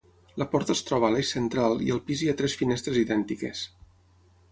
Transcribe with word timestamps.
La 0.41 0.45
porta 0.53 0.75
es 0.77 0.79
troba 0.85 1.09
a 1.09 1.13
l'eix 1.15 1.33
central 1.37 1.83
i 1.87 1.91
al 1.95 2.01
pis 2.07 2.23
hi 2.23 2.31
ha 2.31 2.35
tres 2.39 2.55
finestres 2.63 2.99
idèntiques. 3.03 3.63